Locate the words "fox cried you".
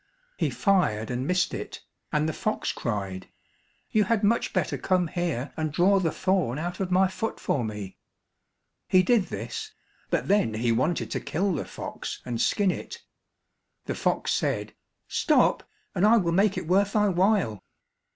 2.33-4.05